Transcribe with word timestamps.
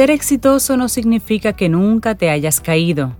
Ser 0.00 0.10
exitoso 0.10 0.78
no 0.78 0.88
significa 0.88 1.52
que 1.52 1.68
nunca 1.68 2.14
te 2.14 2.30
hayas 2.30 2.62
caído, 2.62 3.14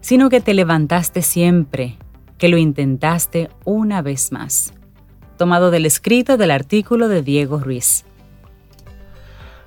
sino 0.00 0.30
que 0.30 0.40
te 0.40 0.54
levantaste 0.54 1.20
siempre, 1.20 1.98
que 2.38 2.46
lo 2.46 2.58
intentaste 2.58 3.50
una 3.64 4.02
vez 4.02 4.30
más. 4.30 4.72
Tomado 5.36 5.72
del 5.72 5.84
escrito 5.84 6.36
del 6.36 6.52
artículo 6.52 7.08
de 7.08 7.22
Diego 7.22 7.58
Ruiz. 7.58 8.04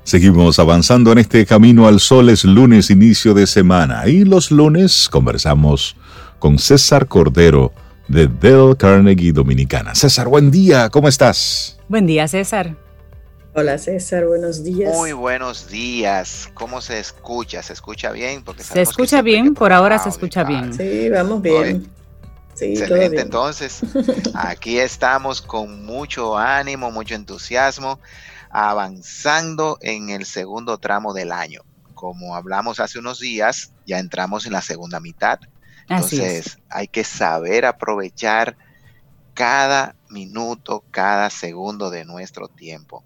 Seguimos 0.05 0.57
avanzando 0.57 1.11
en 1.11 1.17
este 1.17 1.45
camino 1.45 1.87
al 1.87 1.99
sol, 1.99 2.29
es 2.29 2.45
lunes, 2.45 2.89
inicio 2.89 3.33
de 3.33 3.47
semana, 3.47 4.07
y 4.07 4.23
los 4.23 4.49
lunes 4.49 5.09
conversamos 5.09 5.97
con 6.39 6.57
César 6.57 7.09
Cordero 7.09 7.73
de 8.07 8.27
Dell 8.27 8.77
Carnegie 8.77 9.33
Dominicana. 9.33 9.93
César, 9.93 10.29
buen 10.29 10.51
día, 10.51 10.89
¿cómo 10.89 11.09
estás? 11.09 11.77
Buen 11.89 12.07
día, 12.07 12.29
César. 12.29 12.84
Hola 13.57 13.77
César, 13.77 14.25
buenos 14.25 14.65
días. 14.65 14.93
Muy 14.93 15.13
buenos 15.13 15.69
días. 15.69 16.49
¿Cómo 16.55 16.81
se 16.81 16.99
escucha? 16.99 17.63
¿Se 17.63 17.71
escucha 17.71 18.11
bien? 18.11 18.43
Porque 18.43 18.63
se 18.63 18.81
escucha 18.81 19.21
bien, 19.21 19.53
por 19.53 19.71
ahora 19.71 19.97
se 19.97 20.09
escucha 20.09 20.43
bien. 20.43 20.73
Sí, 20.73 21.09
vamos 21.09 21.41
bien. 21.41 21.89
Sí, 22.53 22.73
Excelente, 22.73 23.21
entonces 23.21 23.79
aquí 24.33 24.77
estamos 24.77 25.41
con 25.41 25.85
mucho 25.85 26.37
ánimo, 26.37 26.91
mucho 26.91 27.15
entusiasmo, 27.15 28.01
avanzando 28.49 29.77
en 29.79 30.09
el 30.09 30.25
segundo 30.25 30.77
tramo 30.77 31.13
del 31.13 31.31
año. 31.31 31.61
Como 31.93 32.35
hablamos 32.35 32.81
hace 32.81 32.99
unos 32.99 33.21
días, 33.21 33.71
ya 33.85 33.99
entramos 33.99 34.45
en 34.45 34.51
la 34.51 34.61
segunda 34.61 34.99
mitad. 34.99 35.39
Entonces 35.87 36.57
hay 36.69 36.89
que 36.89 37.05
saber 37.05 37.63
aprovechar 37.63 38.57
cada 39.33 39.95
minuto, 40.09 40.83
cada 40.91 41.29
segundo 41.29 41.89
de 41.89 42.03
nuestro 42.03 42.49
tiempo. 42.49 43.01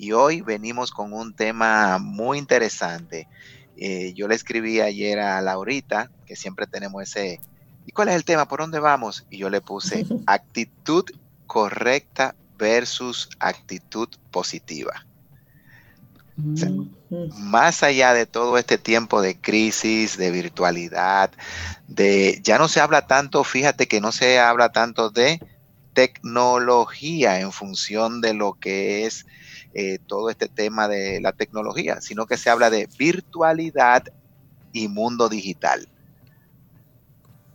Y 0.00 0.12
hoy 0.12 0.40
venimos 0.40 0.92
con 0.92 1.12
un 1.12 1.34
tema 1.34 1.98
muy 1.98 2.38
interesante. 2.38 3.28
Eh, 3.76 4.14
yo 4.14 4.28
le 4.28 4.34
escribí 4.34 4.80
ayer 4.80 5.18
a 5.20 5.42
Laurita, 5.42 6.10
que 6.24 6.36
siempre 6.36 6.66
tenemos 6.66 7.02
ese, 7.02 7.38
¿y 7.84 7.92
cuál 7.92 8.08
es 8.08 8.14
el 8.14 8.24
tema? 8.24 8.48
¿Por 8.48 8.60
dónde 8.60 8.80
vamos? 8.80 9.26
Y 9.28 9.36
yo 9.36 9.50
le 9.50 9.60
puse 9.60 10.06
actitud 10.26 11.04
correcta 11.46 12.34
versus 12.56 13.28
actitud 13.40 14.08
positiva. 14.30 15.04
Mm. 16.36 16.86
más 17.50 17.82
allá 17.82 18.14
de 18.14 18.24
todo 18.24 18.56
este 18.56 18.78
tiempo 18.78 19.20
de 19.20 19.38
crisis, 19.38 20.16
de 20.16 20.30
virtualidad, 20.30 21.30
de 21.86 22.40
ya 22.42 22.56
no 22.56 22.68
se 22.68 22.80
habla 22.80 23.06
tanto, 23.06 23.44
fíjate 23.44 23.86
que 23.86 24.00
no 24.00 24.12
se 24.12 24.38
habla 24.38 24.72
tanto 24.72 25.10
de 25.10 25.38
tecnología 25.92 27.40
en 27.40 27.52
función 27.52 28.22
de 28.22 28.32
lo 28.32 28.54
que 28.54 29.04
es 29.04 29.26
eh, 29.74 29.98
todo 30.06 30.30
este 30.30 30.48
tema 30.48 30.88
de 30.88 31.20
la 31.20 31.32
tecnología, 31.32 32.00
sino 32.00 32.26
que 32.26 32.36
se 32.36 32.50
habla 32.50 32.70
de 32.70 32.88
virtualidad 32.98 34.04
y 34.72 34.88
mundo 34.88 35.28
digital. 35.28 35.88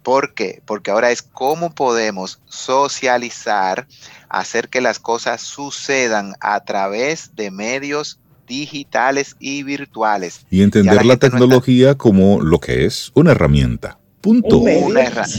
¿Por 0.03 0.33
qué? 0.33 0.61
Porque 0.65 0.91
ahora 0.91 1.09
es 1.11 1.23
cómo 1.23 1.73
podemos 1.73 2.39
socializar, 2.45 3.87
hacer 4.29 4.69
que 4.69 4.79
las 4.79 4.99
cosas 4.99 5.41
sucedan 5.41 6.33
a 6.39 6.63
través 6.63 7.35
de 7.35 7.49
medios 7.49 8.19
digitales 8.47 9.35
y 9.39 9.63
virtuales. 9.63 10.45
Y 10.49 10.61
entender 10.61 11.03
la, 11.05 11.17
tecnología 11.17 11.95
como 11.95 12.41
lo 12.41 12.59
que 12.59 12.85
es 12.85 13.11
una 13.15 13.31
herramienta. 13.31 13.97
Punto. 14.25 14.59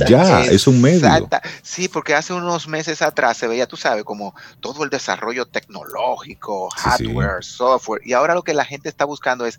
ya, 0.06 0.44
es 0.44 0.68
un 0.68 0.80
medio. 0.80 1.28
Sí, 1.60 1.88
porque 1.88 2.14
hace 2.14 2.32
unos 2.32 2.68
meses 2.68 3.02
atrás 3.02 3.36
se 3.36 3.48
veía, 3.48 3.66
tú 3.66 3.76
sabes, 3.76 4.04
como 4.04 4.32
todo 4.60 4.84
el 4.84 4.90
desarrollo 4.90 5.44
tecnológico, 5.44 6.70
hardware, 6.70 7.42
software, 7.42 8.00
y 8.04 8.12
ahora 8.12 8.36
lo 8.36 8.44
que 8.44 8.54
la 8.54 8.64
gente 8.64 8.88
está 8.88 9.04
buscando 9.04 9.44
es, 9.44 9.58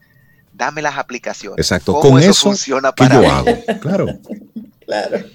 dame 0.53 0.81
las 0.81 0.97
aplicaciones. 0.97 1.57
Exacto, 1.57 1.99
con 1.99 2.17
eso, 2.19 2.33
funciona 2.35 2.93
para 2.93 3.21
yo 3.21 3.29
hago. 3.29 3.47
Claro. 3.81 4.07
claro. 4.85 5.25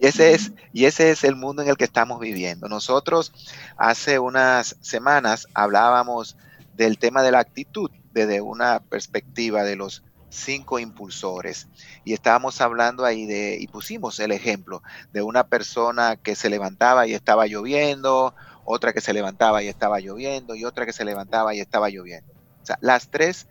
Y 0.00 0.06
ese, 0.06 0.34
es, 0.34 0.52
y 0.72 0.84
ese 0.84 1.10
es 1.10 1.24
el 1.24 1.34
mundo 1.34 1.62
en 1.62 1.68
el 1.68 1.76
que 1.76 1.84
estamos 1.84 2.20
viviendo. 2.20 2.68
Nosotros 2.68 3.32
hace 3.76 4.20
unas 4.20 4.76
semanas 4.82 5.48
hablábamos 5.52 6.36
del 6.76 6.96
tema 6.96 7.24
de 7.24 7.32
la 7.32 7.40
actitud 7.40 7.90
desde 8.12 8.40
una 8.40 8.78
perspectiva 8.78 9.64
de 9.64 9.74
los 9.74 10.04
cinco 10.32 10.78
impulsores. 10.78 11.68
Y 12.04 12.14
estábamos 12.14 12.60
hablando 12.60 13.04
ahí 13.04 13.26
de, 13.26 13.58
y 13.60 13.66
pusimos 13.68 14.18
el 14.18 14.32
ejemplo 14.32 14.82
de 15.12 15.22
una 15.22 15.44
persona 15.44 16.16
que 16.16 16.34
se 16.34 16.50
levantaba 16.50 17.06
y 17.06 17.14
estaba 17.14 17.46
lloviendo, 17.46 18.34
otra 18.64 18.92
que 18.92 19.00
se 19.00 19.12
levantaba 19.12 19.62
y 19.62 19.68
estaba 19.68 20.00
lloviendo, 20.00 20.54
y 20.54 20.64
otra 20.64 20.86
que 20.86 20.92
se 20.92 21.04
levantaba 21.04 21.54
y 21.54 21.60
estaba 21.60 21.90
lloviendo. 21.90 22.32
O 22.62 22.66
sea, 22.66 22.78
las 22.80 23.08
tres 23.08 23.46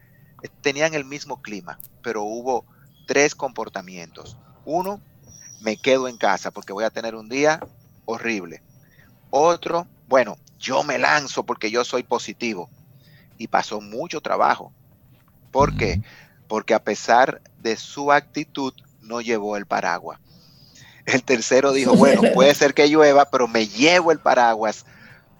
tenían 0.61 0.93
el 0.93 1.05
mismo 1.05 1.41
clima, 1.41 1.79
pero 2.01 2.23
hubo 2.23 2.65
tres 3.07 3.35
comportamientos. 3.35 4.37
Uno, 4.65 4.99
me 5.61 5.77
quedo 5.77 6.07
en 6.07 6.17
casa 6.17 6.51
porque 6.51 6.73
voy 6.73 6.83
a 6.83 6.89
tener 6.89 7.15
un 7.15 7.29
día 7.29 7.59
horrible. 8.05 8.61
Otro, 9.29 9.87
bueno, 10.07 10.37
yo 10.57 10.83
me 10.83 10.97
lanzo 10.97 11.45
porque 11.45 11.69
yo 11.71 11.83
soy 11.83 12.03
positivo. 12.03 12.69
Y 13.37 13.47
pasó 13.47 13.81
mucho 13.81 14.21
trabajo. 14.21 14.71
¿Por 15.51 15.75
qué? 15.75 16.01
Porque 16.51 16.73
a 16.73 16.83
pesar 16.83 17.41
de 17.59 17.77
su 17.77 18.11
actitud 18.11 18.73
no 18.99 19.21
llevó 19.21 19.55
el 19.55 19.65
paraguas. 19.65 20.19
El 21.05 21.23
tercero 21.23 21.71
dijo, 21.71 21.95
bueno, 21.95 22.23
puede 22.33 22.53
ser 22.55 22.73
que 22.73 22.89
llueva, 22.89 23.23
pero 23.31 23.47
me 23.47 23.69
llevo 23.69 24.11
el 24.11 24.19
paraguas 24.19 24.85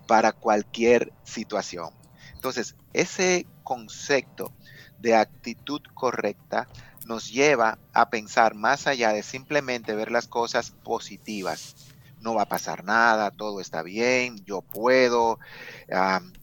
para 0.08 0.32
cualquier 0.32 1.12
situación. 1.26 1.90
Entonces, 2.34 2.76
ese 2.94 3.46
concepto 3.64 4.54
de 5.00 5.16
actitud 5.16 5.82
correcta 5.94 6.70
nos 7.06 7.30
lleva 7.30 7.78
a 7.92 8.10
pensar 8.10 8.56
más 8.56 8.88
allá 8.88 9.12
de 9.12 9.22
simplemente 9.22 9.94
ver 9.94 10.12
las 10.12 10.30
cosas 10.30 10.72
positivas. 10.72 11.76
No 12.22 12.36
va 12.36 12.44
a 12.44 12.50
pasar 12.50 12.84
nada, 12.84 13.32
todo 13.32 13.60
está 13.60 13.82
bien, 13.82 14.44
yo 14.46 14.62
puedo, 14.62 15.40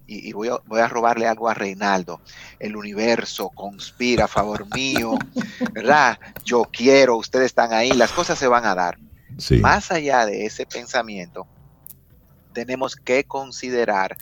y, 0.06 0.32
voy, 0.32 0.48
a, 0.48 0.58
voy, 0.66 0.80
a, 0.80 0.88
robarle 0.88 1.26
algo 1.26 1.48
a 1.48 1.54
Reinaldo. 1.54 2.20
El 2.58 2.76
universo 2.76 3.50
conspira 3.50 4.24
a 4.24 4.28
favor 4.28 4.66
mío, 4.74 5.18
¿verdad? 5.72 6.18
Yo 6.44 6.64
quiero, 6.64 7.16
ustedes 7.16 7.46
están 7.46 7.72
ahí, 7.72 7.92
las 7.92 8.12
cosas 8.12 8.38
se 8.38 8.48
van 8.48 8.64
a 8.64 8.74
dar. 8.74 8.98
Más 9.60 9.92
allá 9.92 10.26
de 10.26 10.46
ese 10.46 10.66
pensamiento, 10.66 11.46
tenemos 12.52 12.96
que 12.96 13.24
considerar 13.24 14.16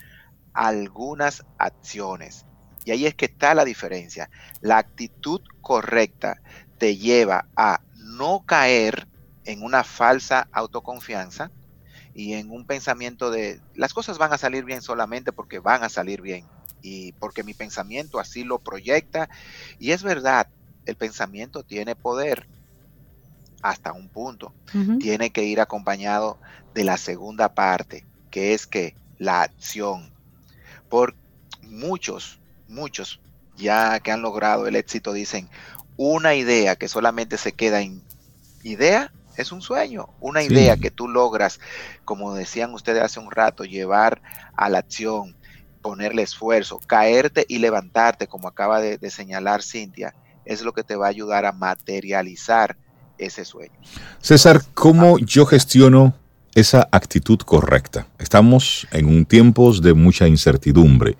algunas 0.53 1.43
acciones. 1.57 2.45
Y 2.85 2.91
ahí 2.91 3.05
es 3.05 3.15
que 3.15 3.25
está 3.25 3.53
la 3.53 3.65
diferencia. 3.65 4.29
La 4.61 4.77
actitud 4.77 5.41
correcta 5.61 6.41
te 6.77 6.97
lleva 6.97 7.47
a 7.55 7.81
no 7.95 8.43
caer 8.45 9.07
en 9.47 9.63
una 9.63 9.83
falsa 9.83 10.47
autoconfianza, 10.51 11.51
y 12.17 12.33
en 12.33 12.49
un 12.49 12.65
pensamiento 12.65 13.29
de 13.29 13.61
las 13.75 13.93
cosas 13.93 14.17
van 14.17 14.33
a 14.33 14.39
salir 14.39 14.65
bien 14.65 14.81
solamente 14.81 15.31
porque 15.31 15.59
van 15.59 15.83
a 15.83 15.89
salir 15.89 16.19
bien 16.19 16.45
y 16.81 17.11
porque 17.13 17.43
mi 17.43 17.53
pensamiento 17.53 18.19
así 18.19 18.43
lo 18.43 18.57
proyecta. 18.57 19.29
Y 19.77 19.91
es 19.91 20.01
verdad, 20.01 20.47
el 20.87 20.95
pensamiento 20.95 21.61
tiene 21.61 21.95
poder 21.95 22.47
hasta 23.61 23.93
un 23.93 24.09
punto. 24.09 24.51
Tiene 24.99 25.29
que 25.29 25.43
ir 25.43 25.61
acompañado 25.61 26.39
de 26.73 26.85
la 26.85 26.97
segunda 26.97 27.53
parte, 27.53 28.03
que 28.31 28.55
es 28.55 28.65
que 28.65 28.95
la 29.19 29.43
acción. 29.43 30.11
Por 30.89 31.13
muchos, 31.61 32.39
muchos 32.67 33.19
ya 33.55 33.99
que 33.99 34.11
han 34.11 34.23
logrado 34.23 34.65
el 34.65 34.75
éxito 34.75 35.13
dicen, 35.13 35.49
una 35.97 36.33
idea 36.33 36.75
que 36.77 36.87
solamente 36.87 37.37
se 37.37 37.51
queda 37.51 37.81
en 37.81 38.01
idea 38.63 39.11
es 39.37 39.51
un 39.51 39.61
sueño, 39.61 40.09
una 40.19 40.43
idea 40.43 40.77
que 40.77 40.91
tú 40.91 41.07
logras, 41.07 41.59
como 42.03 42.33
decían 42.33 42.73
ustedes 42.73 43.03
hace 43.03 43.19
un 43.19 43.31
rato, 43.31 43.63
llevar 43.63 44.21
a 44.55 44.67
la 44.69 44.79
acción, 44.79 45.35
ponerle 45.81 46.23
esfuerzo, 46.23 46.79
caerte 46.85 47.45
y 47.47 47.59
levantarte, 47.59 48.27
como 48.27 48.47
acaba 48.47 48.81
de, 48.81 49.09
señalar 49.09 49.61
Cintia, 49.61 50.15
es 50.43 50.61
lo 50.61 50.73
que 50.73 50.83
te 50.83 50.95
va 50.95 51.05
a 51.05 51.09
ayudar 51.09 51.45
a 51.45 51.51
materializar 51.51 52.75
ese 53.17 53.45
sueño. 53.45 53.73
César, 54.19 54.61
¿cómo 54.73 55.17
yo 55.19 55.45
gestiono 55.45 56.13
esa 56.55 56.87
actitud 56.91 57.39
correcta? 57.39 58.07
Estamos 58.17 58.87
en 58.91 59.05
un 59.05 59.25
tiempos 59.25 59.81
de 59.81 59.93
mucha 59.93 60.27
incertidumbre. 60.27 61.15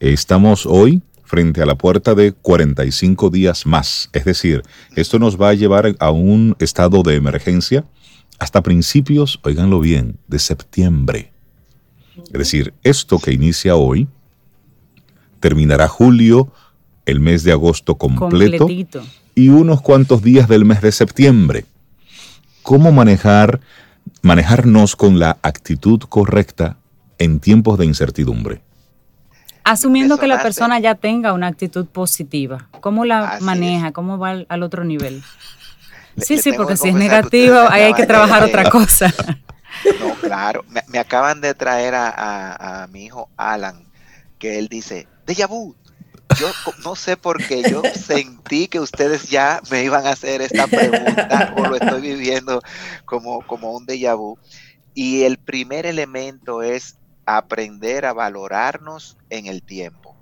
Estamos 0.00 0.66
hoy 0.66 1.02
frente 1.34 1.60
a 1.60 1.66
la 1.66 1.74
puerta 1.74 2.14
de 2.14 2.30
45 2.32 3.28
días 3.28 3.66
más. 3.66 4.08
Es 4.12 4.24
decir, 4.24 4.62
esto 4.94 5.18
nos 5.18 5.36
va 5.36 5.48
a 5.48 5.54
llevar 5.54 5.96
a 5.98 6.12
un 6.12 6.54
estado 6.60 7.02
de 7.02 7.16
emergencia 7.16 7.84
hasta 8.38 8.62
principios, 8.62 9.40
oiganlo 9.42 9.80
bien, 9.80 10.16
de 10.28 10.38
septiembre. 10.38 11.32
Es 12.26 12.38
decir, 12.38 12.72
esto 12.84 13.18
que 13.18 13.32
inicia 13.32 13.74
hoy 13.74 14.06
terminará 15.40 15.88
julio, 15.88 16.52
el 17.04 17.18
mes 17.18 17.42
de 17.42 17.50
agosto 17.50 17.96
completo 17.96 18.68
y 19.34 19.48
unos 19.48 19.82
cuantos 19.82 20.22
días 20.22 20.46
del 20.48 20.64
mes 20.64 20.82
de 20.82 20.92
septiembre. 20.92 21.64
¿Cómo 22.62 22.92
manejar 22.92 23.60
manejarnos 24.22 24.94
con 24.94 25.18
la 25.18 25.36
actitud 25.42 25.98
correcta 25.98 26.78
en 27.18 27.40
tiempos 27.40 27.76
de 27.76 27.86
incertidumbre? 27.86 28.62
Asumiendo 29.64 30.18
que 30.18 30.26
la 30.26 30.42
persona 30.42 30.78
ya 30.78 30.94
tenga 30.94 31.32
una 31.32 31.46
actitud 31.46 31.86
positiva, 31.86 32.68
¿cómo 32.80 33.06
la 33.06 33.38
maneja? 33.40 33.92
¿Cómo 33.92 34.18
va 34.18 34.44
al, 34.46 34.62
otro 34.62 34.84
nivel? 34.84 35.22
sí, 36.18 36.38
sí, 36.38 36.52
porque 36.52 36.76
si 36.76 36.90
es 36.90 36.94
negativo, 36.94 37.58
ahí 37.70 37.84
hay 37.84 37.94
que 37.94 38.06
trabajar 38.06 38.42
otra 38.42 38.68
cosa. 38.70 39.12
No, 40.00 40.14
claro. 40.20 40.64
Me, 40.88 40.98
acaban 40.98 41.40
de 41.40 41.54
traer 41.54 41.94
a, 41.96 42.86
mi 42.90 43.06
hijo 43.06 43.28
Alan, 43.36 43.84
que 44.38 44.58
él 44.58 44.68
dice, 44.68 45.08
de 45.26 45.46
vu. 45.46 45.74
Yo 46.38 46.50
no 46.84 46.96
sé 46.96 47.16
por 47.16 47.46
qué 47.46 47.62
yo 47.62 47.82
sentí 47.94 48.66
que 48.66 48.80
ustedes 48.80 49.28
ya 49.28 49.60
me 49.70 49.84
iban 49.84 50.06
a 50.06 50.10
hacer 50.10 50.42
esta 50.42 50.66
pregunta 50.66 51.54
o 51.56 51.66
lo 51.66 51.76
estoy 51.76 52.00
viviendo 52.00 52.60
como, 53.04 53.46
como 53.46 53.72
un 53.72 53.86
déjà 53.86 54.16
vu. 54.16 54.36
Y 54.94 55.22
el 55.22 55.38
primer 55.38 55.86
elemento 55.86 56.62
es 56.62 56.96
aprender 57.26 58.06
a 58.06 58.12
valorarnos 58.12 59.16
en 59.30 59.46
el 59.46 59.62
tiempo. 59.62 60.14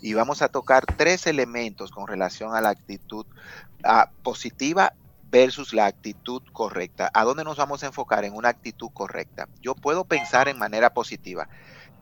Y 0.00 0.14
vamos 0.14 0.42
a 0.42 0.48
tocar 0.48 0.84
tres 0.86 1.26
elementos 1.26 1.90
con 1.90 2.06
relación 2.06 2.54
a 2.54 2.60
la 2.60 2.70
actitud 2.70 3.26
ah, 3.82 4.10
positiva 4.22 4.92
versus 5.30 5.72
la 5.72 5.86
actitud 5.86 6.42
correcta. 6.52 7.10
¿A 7.12 7.24
dónde 7.24 7.44
nos 7.44 7.56
vamos 7.56 7.82
a 7.82 7.86
enfocar? 7.86 8.24
En 8.24 8.34
una 8.34 8.48
actitud 8.48 8.90
correcta. 8.92 9.48
Yo 9.60 9.74
puedo 9.74 10.04
pensar 10.04 10.48
en 10.48 10.58
manera 10.58 10.94
positiva, 10.94 11.48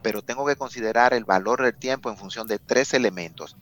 pero 0.03 0.23
tengo 0.23 0.45
que 0.47 0.57
considerar 0.57 1.15
el 1.15 1.25
valor 1.25 1.63
del 1.63 1.75
tiempo 1.75 2.11
en 2.11 2.17
función 2.17 2.47
de 2.47 2.59
tres 2.59 2.95
elementos. 2.95 3.57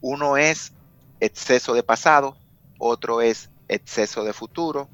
Uno 0.00 0.36
es 0.36 0.72
exceso 1.20 1.74
de 1.74 1.82
pasado, 1.82 2.36
otro 2.78 3.20
es 3.20 3.50
exceso 3.68 4.24
de 4.24 4.32
futuro 4.32 4.88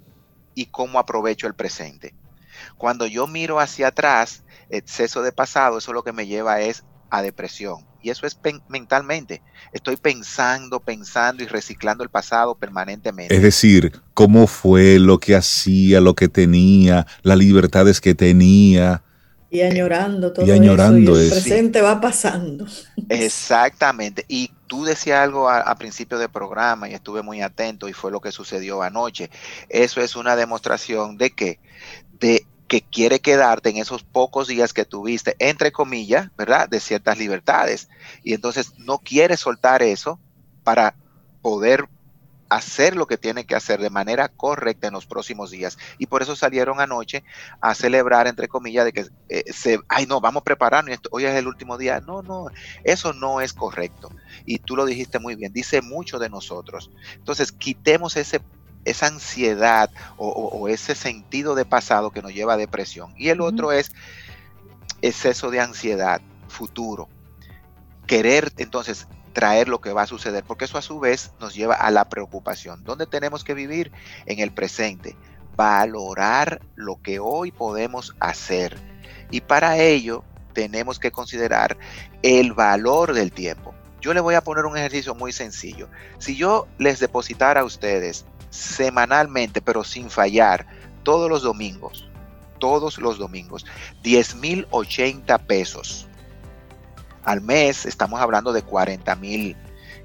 y 0.55 0.67
cómo 0.67 0.99
aprovecho 0.99 1.47
el 1.47 1.55
presente. 1.55 2.15
Cuando 2.77 3.07
yo 3.07 3.27
miro 3.27 3.61
hacia 3.61 3.89
atrás, 3.89 4.45
exceso 4.69 5.23
de 5.23 5.33
pasado, 5.33 5.79
eso 5.79 5.93
lo 5.93 6.03
que 6.03 6.13
me 6.13 6.27
lleva 6.27 6.61
es 6.61 6.85
a 7.11 7.23
depresión. 7.23 7.87
Y 8.03 8.11
eso 8.11 8.27
es 8.27 8.39
mentalmente. 8.69 9.41
Estoy 9.73 9.97
pensando, 9.97 10.81
pensando 10.81 11.43
y 11.43 11.47
reciclando 11.47 12.05
el 12.05 12.11
pasado 12.11 12.55
permanentemente. 12.55 13.35
Es 13.35 13.43
decir, 13.43 13.93
cómo 14.13 14.47
fue 14.47 14.99
lo 14.99 15.19
que 15.19 15.35
hacía, 15.35 16.03
lo 16.03 16.15
que 16.15 16.29
tenía, 16.29 17.07
las 17.23 17.39
libertades 17.39 18.03
que 18.03 18.15
tenía. 18.15 19.03
Y 19.51 19.63
añorando 19.63 20.35
todo 20.35 20.45
y 20.45 20.51
añorando 20.51 21.13
eso. 21.13 21.23
Y 21.23 21.25
el 21.25 21.31
presente 21.31 21.81
va 21.81 21.99
pasando. 22.01 22.67
Exactamente. 23.09 24.27
Y 24.29 24.51
tú 24.67 24.85
decías 24.85 25.21
algo 25.21 25.49
a, 25.49 25.75
principio 25.77 26.19
del 26.19 26.29
programa 26.29 26.89
y 26.89 26.95
estuve 26.95 27.23
muy 27.23 27.41
atento 27.41 27.89
y 27.89 27.93
fue 27.93 28.11
lo 28.11 28.21
que 28.21 28.33
sucedió 28.33 28.83
anoche. 28.83 29.31
Eso 29.69 30.01
es 30.01 30.17
una 30.17 30.37
demostración 30.37 31.17
de 31.17 31.31
que, 31.31 31.59
que 32.75 32.83
quiere 32.83 33.21
quedarte 33.21 33.71
en 33.71 33.77
esos 33.77 34.03
pocos 34.03 34.49
días 34.49 34.73
que 34.73 34.85
tuviste, 34.85 35.37
entre 35.39 35.71
comillas, 35.71 36.31
¿verdad? 36.37 36.69
De 36.69 36.81
ciertas 36.81 37.19
libertades. 37.19 37.89
Y 38.25 38.35
entonces 38.35 38.73
no 38.79 38.99
quiere 38.99 39.37
soltar 39.37 39.81
eso 39.81 40.19
para 40.65 40.97
poder 41.41 41.89
hacer 42.49 42.97
lo 42.97 43.07
que 43.07 43.17
tiene 43.17 43.45
que 43.45 43.55
hacer 43.55 43.81
de 43.81 43.91
manera 43.91 44.29
correcta 44.29 44.89
en 44.89 44.95
los 44.95 45.07
próximos 45.07 45.53
días. 45.53 45.79
Y 45.99 46.07
por 46.07 46.23
eso 46.23 46.35
salieron 46.35 46.81
anoche 46.81 47.23
a 47.61 47.77
celebrar, 47.77 48.27
entre 48.27 48.49
comillas, 48.49 48.87
de 48.87 48.93
que 48.93 49.07
eh, 49.29 49.45
se, 49.53 49.79
ay 49.89 50.07
no, 50.07 50.21
vamos 50.21 50.41
a 50.41 50.45
prepararnos, 50.45 50.99
hoy 51.13 51.27
es 51.27 51.35
el 51.37 51.47
último 51.47 51.79
día. 51.79 52.01
No, 52.01 52.23
no, 52.23 52.47
eso 52.83 53.13
no 53.13 53.41
es 53.41 53.53
correcto. 53.53 54.11
Y 54.47 54.59
tú 54.59 54.75
lo 54.75 54.85
dijiste 54.85 55.21
muy 55.21 55.37
bien, 55.37 55.53
dice 55.53 55.81
mucho 55.81 56.19
de 56.19 56.29
nosotros. 56.29 56.91
Entonces, 57.15 57.53
quitemos 57.53 58.17
ese 58.17 58.41
esa 58.85 59.07
ansiedad 59.07 59.91
o, 60.17 60.69
ese 60.69 60.95
sentido 60.95 61.55
de 61.55 61.65
pasado 61.65 62.11
que 62.11 62.23
nos 62.23 62.33
lleva 62.33 62.55
a 62.55 62.59
depresión. 62.59 63.15
Y 63.17 63.29
el 63.29 63.41
otro 63.41 63.73
es 63.73 63.93
exceso 65.03 65.51
de 65.51 65.61
ansiedad 65.61 66.21
futuro. 66.49 67.09
Querer 68.07 68.53
entonces 68.57 69.07
traer 69.33 69.69
lo 69.69 69.81
que 69.81 69.93
va 69.93 70.03
a 70.03 70.07
suceder, 70.07 70.45
porque 70.45 70.65
eso 70.65 70.79
a 70.79 70.83
su 70.83 71.01
vez 71.01 71.33
nos 71.41 71.55
lleva 71.55 71.75
a 71.75 71.91
la 71.91 72.09
preocupación. 72.09 72.85
¿Dónde 72.85 73.07
tenemos 73.07 73.45
que 73.45 73.55
vivir? 73.55 73.93
En 74.27 74.39
el 74.39 74.53
presente. 74.53 75.17
Valorar 75.57 76.63
lo 76.75 77.01
que 77.03 77.19
hoy 77.19 77.51
podemos 77.51 78.15
hacer. 78.21 78.79
Y 79.31 79.41
para 79.41 79.79
ello 79.79 80.25
tenemos 80.53 80.99
que 80.99 81.11
considerar 81.11 81.77
el 82.23 82.53
valor 82.53 83.13
del 83.13 83.33
tiempo. 83.33 83.75
Yo 84.01 84.15
le 84.15 84.21
voy 84.21 84.35
a 84.35 84.45
poner 84.45 84.67
un 84.67 84.77
ejercicio 84.77 85.15
muy 85.15 85.33
sencillo. 85.33 85.89
Si 86.19 86.37
yo 86.37 86.67
les 86.79 87.01
depositara 87.01 87.63
a 87.63 87.65
ustedes 87.65 88.27
semanalmente, 88.55 89.61
pero 89.61 89.83
sin 89.83 90.09
fallar, 90.09 90.67
todos 91.03 91.29
los 91.29 91.43
domingos, 91.43 92.09
todos 92.61 92.99
los 92.99 93.19
domingos, 93.19 93.67
10 94.03 94.37
mil 94.37 94.67
80 94.71 95.37
pesos. 95.39 96.07
Al 97.25 97.41
mes 97.41 97.85
estamos 97.85 98.21
hablando 98.21 98.53
de 98.53 98.63
40 98.63 99.17
mil 99.17 99.57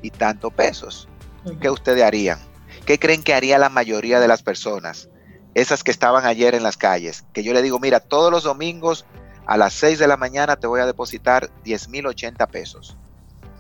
y 0.02 0.10
tanto 0.10 0.50
pesos. 0.50 1.08
¿Qué 1.62 1.70
ustedes 1.70 2.04
harían? 2.04 2.40
¿Qué 2.86 2.98
creen 2.98 3.24
que 3.24 3.34
haría 3.34 3.60
la 3.60 3.70
mayoría 3.70 4.20
de 4.20 4.28
las 4.28 4.42
personas? 4.42 5.10
Esas 5.54 5.84
que 5.84 5.92
estaban 5.92 6.26
ayer 6.26 6.56
en 6.56 6.64
las 6.64 6.78
calles. 6.78 7.26
Que 7.34 7.44
yo 7.44 7.54
le 7.54 7.62
digo, 7.62 7.80
mira, 7.80 8.00
todos 8.00 8.32
los 8.32 8.44
domingos 8.44 9.06
a 9.46 9.58
las 9.58 9.74
6 9.74 10.00
de 10.00 10.08
la 10.08 10.18
mañana 10.18 10.56
te 10.56 10.68
voy 10.68 10.80
a 10.80 10.86
depositar 10.86 11.52
10 11.64 11.90
mil 11.90 12.08
80 12.08 12.48
pesos. 12.48 12.98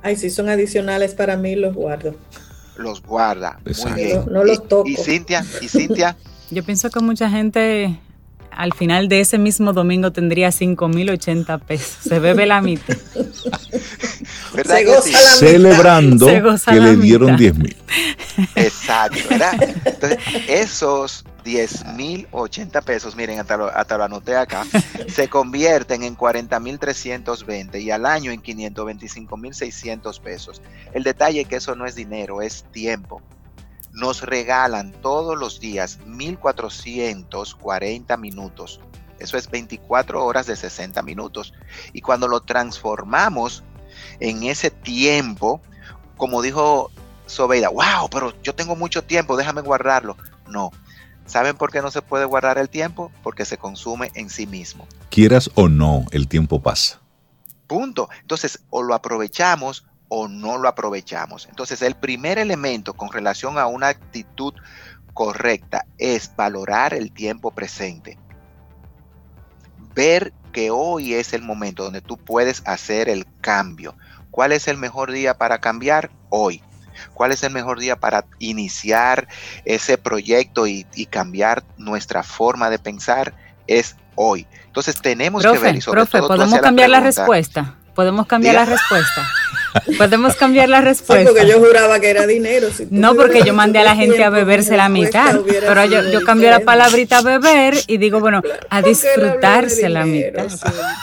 Ay, 0.01 0.15
si 0.15 0.29
son 0.29 0.49
adicionales 0.49 1.13
para 1.13 1.37
mí, 1.37 1.55
los 1.55 1.75
guardo 1.75 2.15
los 2.79 3.01
guarda. 3.01 3.59
Muy 3.65 3.93
bien. 3.93 4.25
No, 4.29 4.43
los 4.43 4.67
toco. 4.67 4.89
Y, 4.89 4.95
Cintia, 4.95 5.45
y 5.61 5.67
Cintia. 5.67 6.17
Yo 6.51 6.63
pienso 6.63 6.89
que 6.89 6.99
mucha 6.99 7.29
gente 7.29 7.99
al 8.51 8.73
final 8.73 9.07
de 9.07 9.21
ese 9.21 9.37
mismo 9.37 9.73
domingo 9.73 10.11
tendría 10.11 10.49
5.080 10.49 11.59
pesos. 11.61 11.97
Se 12.01 12.19
bebe 12.19 12.45
la 12.45 12.61
mitad. 12.61 12.97
Se 14.65 14.85
goza 14.85 15.21
la 15.21 15.31
Celebrando 15.31 16.27
que 16.27 16.79
le 16.79 16.95
dieron 16.97 17.37
10.000. 17.37 17.75
Exacto, 18.55 19.19
¿verdad? 19.29 19.75
Entonces, 19.85 20.19
esos 20.47 21.25
10 21.43 21.85
mil 21.95 22.27
80 22.31 22.81
pesos, 22.81 23.15
miren, 23.15 23.39
hasta 23.39 23.57
lo, 23.57 23.67
hasta 23.67 23.97
lo 23.97 24.03
anoté 24.03 24.35
acá, 24.35 24.65
se 25.07 25.29
convierten 25.29 26.03
en 26.03 26.15
40 26.15 26.59
mil 26.59 26.77
320 26.79 27.79
y 27.79 27.91
al 27.91 28.05
año 28.05 28.31
en 28.31 28.41
525 28.41 29.37
mil 29.37 29.53
600 29.53 30.19
pesos. 30.19 30.61
El 30.93 31.03
detalle 31.03 31.41
es 31.41 31.47
que 31.47 31.57
eso 31.57 31.75
no 31.75 31.85
es 31.85 31.93
dinero, 31.95 32.41
es 32.41 32.63
tiempo. 32.71 33.21
Nos 33.91 34.21
regalan 34.21 34.91
todos 35.01 35.37
los 35.37 35.59
días 35.59 35.99
1440 36.05 38.17
minutos. 38.17 38.79
Eso 39.17 39.37
es 39.37 39.49
24 39.49 40.23
horas 40.23 40.45
de 40.45 40.55
60 40.55 41.01
minutos. 41.01 41.53
Y 41.91 42.01
cuando 42.01 42.27
lo 42.27 42.41
transformamos 42.41 43.63
en 44.19 44.43
ese 44.43 44.71
tiempo, 44.71 45.61
como 46.17 46.41
dijo 46.41 46.91
Sobeida, 47.25 47.69
wow, 47.69 48.09
pero 48.09 48.33
yo 48.41 48.55
tengo 48.55 48.75
mucho 48.75 49.03
tiempo, 49.03 49.37
déjame 49.37 49.61
guardarlo. 49.61 50.17
No, 50.47 50.71
¿Saben 51.29 51.57
por 51.57 51.71
qué 51.71 51.83
no 51.83 51.91
se 51.91 52.01
puede 52.01 52.25
guardar 52.25 52.57
el 52.57 52.69
tiempo? 52.69 53.11
Porque 53.21 53.45
se 53.45 53.57
consume 53.57 54.09
en 54.15 54.31
sí 54.31 54.47
mismo. 54.47 54.87
Quieras 55.11 55.51
o 55.53 55.69
no, 55.69 56.05
el 56.09 56.27
tiempo 56.27 56.59
pasa. 56.59 57.01
Punto. 57.67 58.09
Entonces, 58.21 58.63
o 58.71 58.81
lo 58.81 58.95
aprovechamos 58.95 59.85
o 60.07 60.27
no 60.27 60.57
lo 60.57 60.67
aprovechamos. 60.67 61.45
Entonces, 61.47 61.83
el 61.83 61.93
primer 61.93 62.39
elemento 62.39 62.95
con 62.95 63.11
relación 63.11 63.59
a 63.59 63.67
una 63.67 63.89
actitud 63.89 64.55
correcta 65.13 65.85
es 65.99 66.35
valorar 66.35 66.95
el 66.95 67.11
tiempo 67.11 67.51
presente. 67.51 68.17
Ver 69.93 70.33
que 70.59 70.71
hoy 70.71 71.13
es 71.13 71.31
el 71.31 71.41
momento 71.41 71.85
donde 71.85 72.01
tú 72.01 72.17
puedes 72.17 72.63
hacer 72.65 73.07
el 73.07 73.25
cambio. 73.39 73.95
¿Cuál 74.29 74.51
es 74.51 74.67
el 74.67 74.75
mejor 74.75 75.09
día 75.13 75.37
para 75.37 75.59
cambiar? 75.59 76.11
Hoy. 76.27 76.61
¿Cuál 77.13 77.31
es 77.31 77.43
el 77.43 77.53
mejor 77.53 77.79
día 77.79 77.95
para 77.95 78.25
iniciar 78.39 79.29
ese 79.63 79.97
proyecto 79.97 80.67
y, 80.67 80.83
cambiar 81.09 81.63
nuestra 81.77 82.23
forma 82.23 82.69
de 82.69 82.77
pensar? 82.77 83.33
Es 83.67 83.95
hoy. 84.15 84.47
Entonces 84.65 85.01
tenemos 85.01 85.43
que 85.43 85.57
ver 85.57 85.77
y 85.77 85.81
sobre 85.81 86.01
profe, 86.01 86.19
¿podemos 86.19 86.59
cambiar 86.59 86.89
la, 86.89 86.99
respuesta? 86.99 87.75
¿Podemos 87.95 88.27
cambiar 88.27 88.55
la 88.55 88.65
respuesta? 88.65 89.25
Podemos 89.97 90.35
cambiar 90.35 90.69
la 90.69 90.81
respuesta. 90.81 91.29
porque 91.31 91.47
yo 91.47 91.59
juraba 91.59 91.99
que 91.99 92.09
era 92.09 92.25
dinero. 92.25 92.69
no, 92.89 93.15
porque 93.15 93.43
yo 93.43 93.53
mandé 93.53 93.79
a 93.79 93.83
la 93.83 93.95
gente 93.95 94.23
a 94.23 94.29
beberse 94.29 94.77
la 94.77 94.89
mitad. 94.89 95.39
Pero 95.45 95.85
yo, 95.85 96.11
yo 96.11 96.23
cambié 96.23 96.49
la 96.49 96.61
palabrita 96.61 97.21
beber 97.21 97.75
y 97.87 97.97
digo, 97.97 98.19
bueno, 98.19 98.41
a 98.69 98.81
disfrutarse 98.81 99.89
la 99.89 100.05
mitad. 100.05 100.47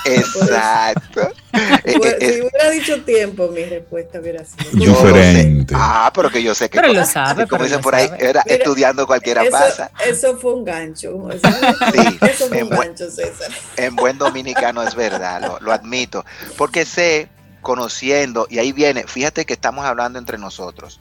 Exacto. 0.04 1.32
Eh, 1.84 1.94
eh, 2.20 2.32
si 2.34 2.40
hubiera 2.42 2.70
dicho 2.70 3.00
tiempo, 3.02 3.48
mi 3.48 3.64
respuesta 3.64 4.20
hubiera 4.20 4.44
sido 4.44 4.70
diferente. 4.72 5.74
Ah, 5.74 6.12
pero 6.14 6.28
que 6.28 6.42
yo 6.42 6.54
sé 6.54 6.68
que. 6.68 6.78
Pero 6.78 6.92
lo 6.92 7.04
sabe. 7.06 7.46
Como 7.46 7.64
dicen 7.64 7.80
por 7.80 7.94
ahí, 7.94 8.10
era 8.18 8.42
estudiando 8.44 9.06
cualquiera 9.06 9.42
pasa. 9.50 9.90
Eso 10.06 10.36
fue 10.36 10.52
un 10.52 10.66
gancho. 10.66 11.16
sí, 11.32 12.18
eso 12.20 12.48
fue 12.48 12.62
un 12.62 12.68
gancho, 12.68 13.10
César. 13.10 13.50
En 13.76 13.96
buen 13.96 14.18
dominicano 14.18 14.82
es 14.82 14.94
verdad, 14.94 15.40
lo, 15.40 15.58
lo 15.60 15.72
admito. 15.72 16.26
Porque 16.58 16.84
sé 16.84 17.28
conociendo, 17.62 18.46
y 18.50 18.58
ahí 18.58 18.72
viene, 18.72 19.06
fíjate 19.06 19.44
que 19.44 19.54
estamos 19.54 19.84
hablando 19.84 20.18
entre 20.18 20.38
nosotros, 20.38 21.00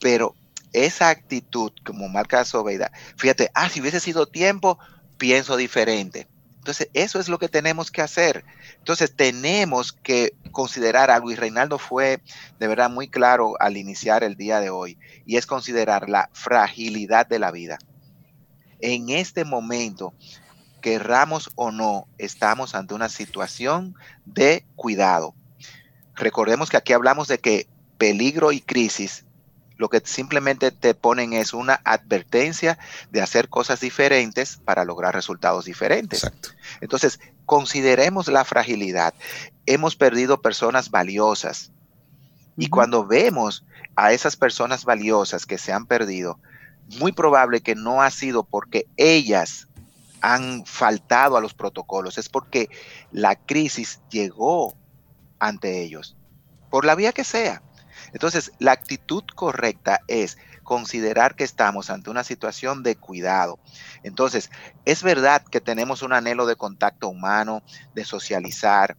pero 0.00 0.34
esa 0.72 1.08
actitud, 1.08 1.72
como 1.84 2.08
marca 2.08 2.44
Sobeida, 2.44 2.92
fíjate, 3.16 3.50
ah, 3.54 3.68
si 3.68 3.80
hubiese 3.80 4.00
sido 4.00 4.26
tiempo, 4.26 4.78
pienso 5.16 5.56
diferente. 5.56 6.28
Entonces, 6.58 6.90
eso 6.92 7.18
es 7.18 7.28
lo 7.28 7.38
que 7.38 7.48
tenemos 7.48 7.90
que 7.90 8.02
hacer. 8.02 8.44
Entonces, 8.76 9.16
tenemos 9.16 9.92
que 9.92 10.34
considerar 10.52 11.10
algo, 11.10 11.30
y 11.30 11.36
Reinaldo 11.36 11.78
fue 11.78 12.20
de 12.58 12.68
verdad 12.68 12.90
muy 12.90 13.08
claro 13.08 13.54
al 13.58 13.78
iniciar 13.78 14.22
el 14.22 14.36
día 14.36 14.60
de 14.60 14.68
hoy, 14.68 14.98
y 15.24 15.36
es 15.36 15.46
considerar 15.46 16.10
la 16.10 16.28
fragilidad 16.34 17.26
de 17.26 17.38
la 17.38 17.50
vida. 17.50 17.78
En 18.80 19.08
este 19.08 19.44
momento, 19.44 20.12
querramos 20.82 21.50
o 21.54 21.70
no, 21.70 22.06
estamos 22.18 22.74
ante 22.74 22.94
una 22.94 23.08
situación 23.08 23.94
de 24.26 24.66
cuidado. 24.76 25.34
Recordemos 26.18 26.70
que 26.70 26.76
aquí 26.76 26.92
hablamos 26.92 27.28
de 27.28 27.38
que 27.38 27.68
peligro 27.96 28.52
y 28.52 28.60
crisis 28.60 29.24
lo 29.78 29.88
que 29.88 30.02
simplemente 30.04 30.72
te 30.72 30.92
ponen 30.92 31.32
es 31.32 31.54
una 31.54 31.80
advertencia 31.84 32.78
de 33.12 33.22
hacer 33.22 33.48
cosas 33.48 33.78
diferentes 33.80 34.56
para 34.56 34.84
lograr 34.84 35.14
resultados 35.14 35.64
diferentes. 35.66 36.24
Exacto. 36.24 36.50
Entonces, 36.80 37.20
consideremos 37.46 38.26
la 38.26 38.44
fragilidad. 38.44 39.14
Hemos 39.66 39.94
perdido 39.94 40.42
personas 40.42 40.90
valiosas. 40.90 41.70
Y 42.56 42.68
cuando 42.68 43.06
vemos 43.06 43.64
a 43.94 44.12
esas 44.12 44.34
personas 44.34 44.84
valiosas 44.84 45.46
que 45.46 45.58
se 45.58 45.72
han 45.72 45.86
perdido, 45.86 46.40
muy 46.98 47.12
probable 47.12 47.60
que 47.60 47.76
no 47.76 48.02
ha 48.02 48.10
sido 48.10 48.42
porque 48.42 48.88
ellas 48.96 49.68
han 50.20 50.66
faltado 50.66 51.36
a 51.36 51.40
los 51.40 51.54
protocolos, 51.54 52.18
es 52.18 52.28
porque 52.28 52.68
la 53.12 53.36
crisis 53.36 54.00
llegó 54.10 54.74
ante 55.38 55.82
ellos, 55.82 56.16
por 56.70 56.84
la 56.84 56.94
vía 56.94 57.12
que 57.12 57.24
sea. 57.24 57.62
Entonces, 58.12 58.52
la 58.58 58.72
actitud 58.72 59.24
correcta 59.34 60.00
es 60.08 60.38
considerar 60.62 61.34
que 61.34 61.44
estamos 61.44 61.90
ante 61.90 62.10
una 62.10 62.24
situación 62.24 62.82
de 62.82 62.96
cuidado. 62.96 63.58
Entonces, 64.02 64.50
es 64.84 65.02
verdad 65.02 65.42
que 65.42 65.60
tenemos 65.60 66.02
un 66.02 66.12
anhelo 66.12 66.46
de 66.46 66.56
contacto 66.56 67.08
humano, 67.08 67.62
de 67.94 68.04
socializar, 68.04 68.96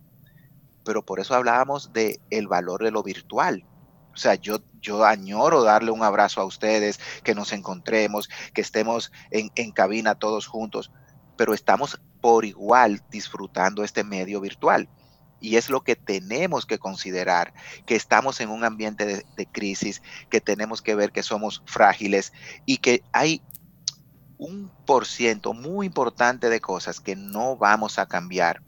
pero 0.84 1.06
por 1.06 1.20
eso 1.20 1.36
hablábamos 1.36 1.94
de 1.94 2.20
el 2.30 2.48
valor 2.48 2.84
de 2.84 2.92
lo 2.92 3.04
virtual. 3.04 3.66
O 4.14 4.18
sea, 4.18 4.36
yo, 4.36 4.60
yo 4.82 5.06
añoro 5.06 5.64
darle 5.64 5.92
un 5.92 6.04
abrazo 6.04 6.42
a 6.42 6.46
ustedes, 6.46 7.00
que 7.24 7.36
nos 7.36 7.54
encontremos, 7.54 8.30
que 8.54 8.62
estemos 8.62 9.12
en, 9.32 9.52
en 9.56 9.72
cabina 9.72 10.16
todos 10.16 10.48
juntos, 10.48 10.92
pero 11.38 11.54
estamos 11.54 12.02
por 12.20 12.46
igual 12.46 13.02
disfrutando 13.10 13.84
este 13.84 14.04
medio 14.04 14.42
virtual. 14.42 14.90
Y 15.42 15.56
es 15.56 15.70
lo 15.70 15.82
que 15.82 15.96
tenemos 15.96 16.66
que 16.66 16.80
considerar, 16.80 17.54
que 17.86 17.96
estamos 17.96 18.42
en 18.42 18.50
un 18.50 18.64
ambiente 18.64 19.24
de, 19.36 19.46
crisis, 19.46 20.02
que 20.30 20.42
tenemos 20.42 20.82
que 20.82 20.96
ver 20.96 21.12
que 21.12 21.24
somos 21.24 21.64
frágiles 21.66 22.34
y 22.66 22.78
que 22.78 23.04
hay 23.12 23.42
un 24.38 24.72
por 24.86 25.06
ciento 25.06 25.54
muy 25.54 25.86
importante 25.86 26.50
de 26.50 26.60
cosas 26.60 27.00
que 27.00 27.16
no 27.16 27.58
vamos 27.58 28.00
a 28.00 28.06
cambiar. 28.06 28.62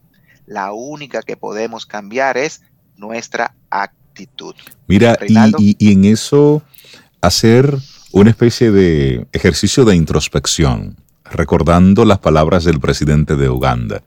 La 0.45 0.73
única 0.73 1.21
que 1.21 1.37
podemos 1.37 1.85
cambiar 1.85 2.37
es 2.37 2.61
nuestra 2.95 3.55
actitud. 3.69 4.55
Mira, 4.87 5.17
y, 5.27 5.75
y 5.79 5.93
en 5.93 6.05
eso 6.05 6.61
hacer 7.21 7.77
una 8.11 8.29
especie 8.29 8.71
de 8.71 9.27
ejercicio 9.31 9.85
de 9.85 9.95
introspección, 9.95 10.97
recordando 11.23 12.03
las 12.03 12.19
palabras 12.19 12.63
del 12.65 12.79
presidente 12.79 13.35
de 13.35 13.49
Uganda 13.49 14.03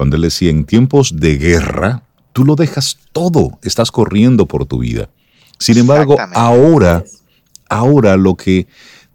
cuando 0.00 0.16
él 0.16 0.22
decía, 0.22 0.48
en 0.48 0.64
tiempos 0.64 1.20
de 1.20 1.36
guerra, 1.36 2.04
tú 2.32 2.46
lo 2.46 2.56
dejas 2.56 2.96
todo, 3.12 3.58
estás 3.62 3.90
corriendo 3.90 4.46
por 4.46 4.64
tu 4.64 4.78
vida. 4.78 5.10
Sin 5.58 5.76
embargo, 5.76 6.16
ahora, 6.32 7.04
ahora 7.68 8.16
lo 8.16 8.34
que 8.34 8.66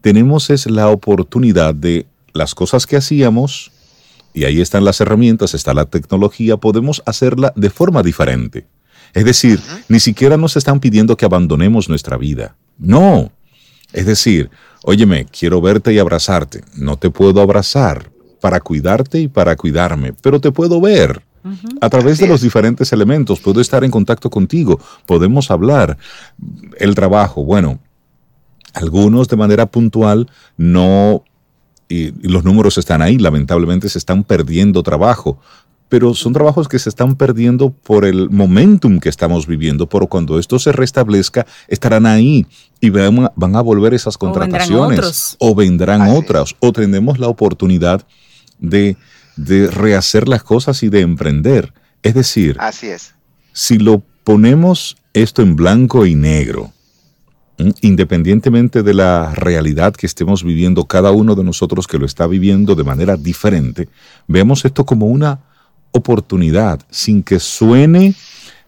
tenemos 0.02 0.52
es 0.52 0.70
la 0.70 0.90
oportunidad 0.90 1.74
de 1.74 2.06
las 2.34 2.54
cosas 2.54 2.86
que 2.86 2.98
hacíamos, 2.98 3.72
y 4.32 4.46
ahí 4.46 4.62
están 4.62 4.86
las 4.86 5.02
herramientas, 5.02 5.56
está 5.56 5.74
la 5.74 5.86
tecnología, 5.86 6.58
podemos 6.58 7.02
hacerla 7.08 7.52
de 7.56 7.72
forma 7.72 8.04
diferente. 8.04 8.68
Es 9.16 9.26
decir, 9.26 9.60
ni 9.90 10.00
siquiera 10.00 10.38
nos 10.38 10.56
están 10.56 10.80
pidiendo 10.80 11.18
que 11.18 11.26
abandonemos 11.26 11.90
nuestra 11.90 12.16
vida. 12.16 12.58
No. 12.78 13.32
Es 13.92 14.06
decir, 14.06 14.52
óyeme, 14.84 15.26
quiero 15.26 15.62
verte 15.62 15.94
y 15.94 15.98
abrazarte. 15.98 16.64
No 16.76 16.98
te 17.00 17.10
puedo 17.10 17.42
abrazar, 17.42 18.12
para 18.40 18.60
cuidarte 18.60 19.20
y 19.20 19.28
para 19.28 19.56
cuidarme, 19.56 20.14
pero 20.14 20.40
te 20.40 20.52
puedo 20.52 20.82
ver. 20.82 21.22
A 21.80 21.90
través 21.90 22.18
de 22.18 22.28
los 22.28 22.42
diferentes 22.42 22.92
elementos 22.92 23.40
puedo 23.40 23.62
estar 23.62 23.84
en 23.84 23.92
contacto 23.92 24.32
contigo, 24.32 24.80
podemos 25.06 25.52
hablar. 25.52 25.96
El 26.78 26.96
trabajo, 26.96 27.44
bueno, 27.44 27.80
algunos 28.74 29.28
de 29.28 29.36
manera 29.36 29.68
puntual 29.68 30.28
no, 30.58 31.24
y, 31.88 32.12
los 32.28 32.44
números 32.44 32.80
están 32.80 33.04
ahí, 33.04 33.18
lamentablemente 33.20 33.90
se 33.90 34.00
están 34.00 34.24
perdiendo 34.24 34.82
trabajo, 34.82 35.40
pero 35.88 36.16
son 36.16 36.34
trabajos 36.34 36.68
que 36.68 36.80
se 36.80 36.90
están 36.90 37.16
perdiendo 37.16 37.70
por 37.70 38.06
el 38.06 38.30
momentum 38.32 39.00
que 39.00 39.10
estamos 39.10 39.46
viviendo, 39.46 39.88
pero 39.88 40.08
cuando 40.08 40.40
esto 40.40 40.58
se 40.58 40.72
restablezca, 40.72 41.46
estarán 41.68 42.08
ahí 42.08 42.48
y 42.82 42.90
van, 42.90 43.30
van 43.36 43.56
a 43.56 43.62
volver 43.62 43.94
esas 43.94 44.18
contrataciones 44.18 45.38
o 45.40 45.54
vendrán, 45.54 46.02
otras, 46.10 46.56
o 46.60 46.72
tendremos 46.72 47.20
la 47.20 47.28
oportunidad 47.28 48.06
de, 48.60 48.98
rehacer 49.38 50.28
las 50.28 50.44
cosas 50.44 50.84
y 50.84 50.90
de 50.90 51.02
emprender. 51.02 51.74
Es 52.04 52.14
decir, 52.14 52.58
Así 52.60 52.88
es. 52.88 53.14
si 53.54 53.78
lo 53.78 54.04
ponemos 54.24 54.98
esto 55.14 55.42
en 55.42 55.56
blanco 55.56 56.06
y 56.06 56.16
negro, 56.16 56.72
independientemente 57.82 58.84
de 58.84 58.94
la 58.94 59.34
realidad 59.34 59.94
que 59.94 60.06
estemos 60.06 60.44
viviendo 60.44 60.86
cada 60.86 61.12
uno 61.12 61.36
de 61.36 61.44
nosotros 61.44 61.88
que 61.88 61.98
lo 61.98 62.06
está 62.06 62.28
viviendo 62.28 62.76
de 62.76 62.84
manera 62.84 63.18
diferente, 63.18 63.88
vemos 64.28 64.66
esto 64.66 64.86
como 64.86 65.08
una 65.08 65.40
oportunidad, 65.92 66.82
sin 66.90 67.24
que 67.24 67.40
suene 67.40 68.14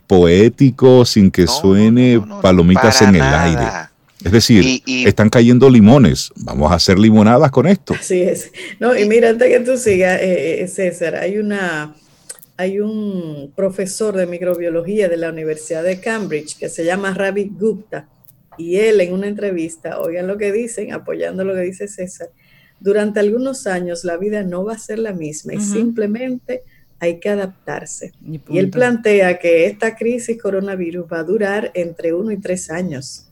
poético, 0.08 1.06
sin 1.06 1.30
que 1.30 1.48
suene 1.48 2.22
palomitas 2.42 3.02
en 3.02 3.16
el 3.16 3.22
aire. 3.22 3.68
Es 4.24 4.32
decir, 4.32 4.82
están 4.86 5.30
cayendo 5.30 5.70
limones. 5.70 6.32
Vamos 6.36 6.72
a 6.72 6.76
hacer 6.76 6.98
limonadas 6.98 7.52
con 7.52 7.68
esto. 7.68 7.94
Así 7.94 8.22
es. 8.22 8.52
No, 8.80 8.98
y 8.98 9.08
mira, 9.08 9.30
antes 9.30 9.48
que 9.48 9.60
tú 9.60 9.78
sigas, 9.78 10.20
eh, 10.22 10.62
eh, 10.62 10.68
César, 10.68 11.16
hay 11.16 11.38
una 11.38 11.96
hay 12.58 12.80
un 12.80 13.54
profesor 13.56 14.16
de 14.16 14.26
microbiología 14.26 15.08
de 15.08 15.18
la 15.18 15.30
Universidad 15.30 15.84
de 15.84 16.00
Cambridge 16.00 16.58
que 16.58 16.70
se 16.70 16.84
llama 16.84 17.14
Ravi 17.14 17.52
Gupta 17.54 18.10
y 18.58 18.78
él 18.78 19.00
en 19.00 19.14
una 19.14 19.28
entrevista, 19.28 20.00
oigan 20.00 20.26
lo 20.26 20.38
que 20.40 20.52
dicen, 20.52 20.92
apoyando 20.92 21.44
lo 21.44 21.54
que 21.54 21.62
dice 21.62 21.88
César, 21.88 22.30
durante 22.80 23.20
algunos 23.20 23.68
años 23.68 24.04
la 24.04 24.18
vida 24.18 24.42
no 24.42 24.66
va 24.66 24.74
a 24.74 24.80
ser 24.80 24.98
la 24.98 25.14
misma 25.14 25.54
y 25.54 25.60
simplemente 25.60 26.64
hay 27.00 27.20
que 27.20 27.30
adaptarse. 27.30 28.12
Y, 28.26 28.42
y 28.50 28.58
él 28.58 28.72
plantea 28.72 29.38
que 29.38 29.68
esta 29.68 29.96
crisis 29.96 30.42
coronavirus 30.42 31.06
va 31.12 31.20
a 31.20 31.24
durar 31.24 31.72
entre 31.76 32.14
uno 32.14 32.32
y 32.32 32.38
tres 32.38 32.72
años. 32.72 33.27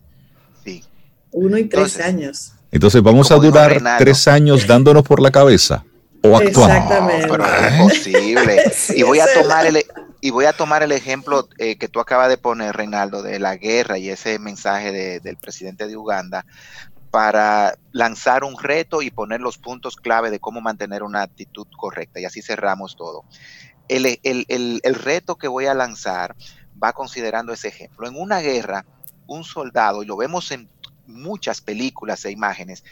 Uno 1.36 1.58
y 1.58 1.66
tres 1.66 2.00
años. 2.00 2.54
Entonces 2.72 3.04
vamos 3.04 3.30
a 3.30 3.36
durar 3.36 3.82
tres 3.98 4.26
años 4.28 4.66
dándonos 4.66 5.04
por 5.04 5.22
la 5.22 5.32
cabeza 5.32 5.84
o 6.24 6.38
actuando. 6.38 6.74
Exactamente. 6.74 7.28
pero 7.30 7.46
es 7.46 7.74
imposible. 7.74 8.64
y 8.96 9.04
voy 9.04 9.20
a 9.20 9.26
tomar 9.34 9.66
el 9.66 9.86
y 10.22 10.30
voy 10.32 10.46
a 10.46 10.54
tomar 10.54 10.82
el 10.82 10.94
ejemplo 10.94 11.50
eh, 11.58 11.78
que 11.78 11.90
tú 11.90 12.00
acabas 12.00 12.30
de 12.30 12.38
poner, 12.38 12.76
Reinaldo, 12.76 13.22
de 13.22 13.38
la 13.38 13.58
guerra 13.58 13.98
y 13.98 14.10
ese 14.10 14.40
mensaje 14.40 15.20
del 15.20 15.38
presidente 15.38 15.88
de 15.88 15.98
Uganda 15.98 16.46
para 17.12 17.76
lanzar 17.92 18.46
un 18.46 18.58
reto 18.58 19.02
y 19.02 19.12
poner 19.12 19.42
los 19.42 19.58
puntos 19.58 19.98
clave 19.98 20.32
de 20.32 20.40
cómo 20.40 20.62
mantener 20.62 21.04
una 21.04 21.22
actitud 21.22 21.68
correcta. 21.78 22.22
Y 22.22 22.26
así 22.26 22.42
cerramos 22.42 22.96
todo. 22.96 23.26
El, 23.90 24.20
el 24.24 24.96
reto 24.96 25.36
que 25.36 25.50
voy 25.50 25.66
a 25.66 25.74
lanzar 25.74 26.36
va 26.82 26.94
considerando 26.94 27.52
ese 27.52 27.68
ejemplo. 27.68 28.08
En 28.08 28.16
una 28.16 28.40
guerra, 28.40 28.86
un 29.28 29.44
soldado, 29.44 30.02
y 30.02 30.06
lo 30.06 30.18
vemos 30.18 30.52
en 30.52 30.70
muchas 31.08 31.62
películas 31.62 32.26
e 32.26 32.32
imágenes, 32.32 32.84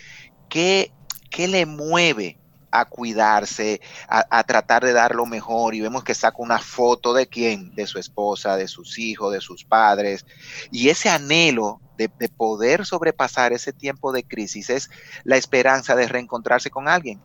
¿qué, 0.50 0.92
qué 1.30 1.48
le 1.48 1.66
mueve 1.66 2.38
a 2.74 2.86
cuidarse, 2.86 3.82
a, 4.08 4.44
tratar 4.44 4.84
de 4.84 4.94
dar 4.94 5.14
lo 5.14 5.28
mejor 5.28 5.76
y 5.76 5.82
vemos 5.82 6.04
que 6.04 6.16
saca 6.16 6.38
una 6.40 6.58
foto 6.58 7.14
de 7.14 7.28
quién, 7.28 7.76
de 7.76 7.86
su 7.86 8.00
esposa, 8.00 8.58
de 8.58 8.68
sus 8.68 8.98
hijos, 8.98 9.32
de 9.32 9.42
sus 9.42 9.64
padres. 9.64 10.26
Y 10.72 10.90
ese 10.90 11.08
anhelo 11.10 11.80
de, 11.98 12.10
poder 12.30 12.86
sobrepasar 12.88 13.54
ese 13.54 13.74
tiempo 13.74 14.12
de 14.12 14.24
crisis 14.24 14.72
es 14.72 14.90
la 15.24 15.38
esperanza 15.38 15.96
de 15.96 16.08
reencontrarse 16.08 16.72
con 16.72 16.88
alguien. 16.88 17.22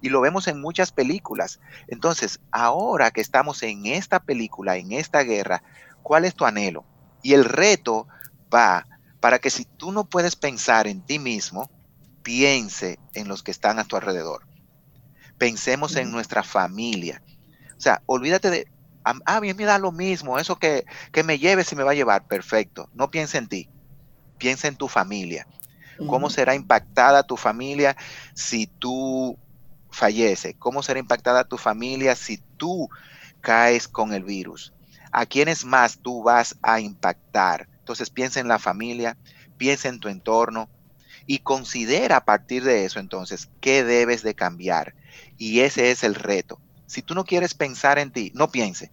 Y 0.00 0.08
lo 0.08 0.20
vemos 0.20 0.48
en 0.48 0.60
muchas 0.60 0.90
películas. 0.90 1.60
Entonces, 1.86 2.40
ahora 2.50 3.12
que 3.12 3.20
estamos 3.20 3.62
en 3.62 3.86
esta 3.86 4.18
película, 4.18 4.76
en 4.76 4.90
esta 4.90 5.22
guerra, 5.22 5.62
¿cuál 6.02 6.24
es 6.24 6.34
tu 6.34 6.44
anhelo? 6.44 6.84
Y 7.22 7.34
el 7.34 7.44
reto 7.44 8.08
va 8.52 8.88
para 9.22 9.38
que 9.38 9.50
si 9.50 9.64
tú 9.64 9.92
no 9.92 10.02
puedes 10.02 10.34
pensar 10.34 10.88
en 10.88 11.00
ti 11.00 11.20
mismo, 11.20 11.70
piense 12.24 12.98
en 13.14 13.28
los 13.28 13.44
que 13.44 13.52
están 13.52 13.78
a 13.78 13.84
tu 13.84 13.94
alrededor. 13.94 14.48
Pensemos 15.38 15.94
en 15.94 16.10
nuestra 16.10 16.42
familia. 16.42 17.22
O 17.78 17.80
sea, 17.80 18.02
olvídate 18.06 18.50
de, 18.50 18.66
ah, 19.04 19.14
a 19.24 19.40
mí 19.40 19.54
me 19.54 19.64
da 19.64 19.78
lo 19.78 19.92
mismo, 19.92 20.40
eso 20.40 20.58
que, 20.58 20.86
que 21.12 21.22
me 21.22 21.38
lleve 21.38 21.62
si 21.62 21.76
me 21.76 21.84
va 21.84 21.92
a 21.92 21.94
llevar, 21.94 22.26
perfecto. 22.26 22.90
No 22.94 23.12
piense 23.12 23.38
en 23.38 23.46
ti, 23.46 23.70
piensa 24.38 24.66
en 24.66 24.74
tu 24.74 24.88
familia. 24.88 25.46
¿Cómo 26.08 26.28
será 26.28 26.56
impactada 26.56 27.22
tu 27.22 27.36
familia 27.36 27.96
si 28.34 28.66
tú 28.66 29.38
fallece? 29.92 30.54
¿Cómo 30.54 30.82
será 30.82 30.98
impactada 30.98 31.44
tu 31.44 31.58
familia 31.58 32.16
si 32.16 32.38
tú 32.56 32.88
caes 33.40 33.86
con 33.86 34.14
el 34.14 34.24
virus? 34.24 34.72
¿A 35.12 35.26
quiénes 35.26 35.64
más 35.64 35.98
tú 35.98 36.24
vas 36.24 36.56
a 36.60 36.80
impactar? 36.80 37.68
Entonces 37.82 38.10
piensa 38.10 38.40
en 38.40 38.48
la 38.48 38.58
familia, 38.58 39.18
piensa 39.56 39.88
en 39.88 40.00
tu 40.00 40.08
entorno 40.08 40.70
y 41.26 41.40
considera 41.40 42.16
a 42.18 42.24
partir 42.24 42.64
de 42.64 42.84
eso 42.84 43.00
entonces 43.00 43.50
qué 43.60 43.84
debes 43.84 44.22
de 44.22 44.34
cambiar. 44.34 44.94
Y 45.36 45.60
ese 45.60 45.90
es 45.90 46.04
el 46.04 46.14
reto. 46.14 46.62
Si 46.86 47.02
tú 47.02 47.14
no 47.14 47.24
quieres 47.24 47.54
pensar 47.54 47.98
en 47.98 48.12
ti, 48.12 48.30
no 48.34 48.50
piense. 48.50 48.92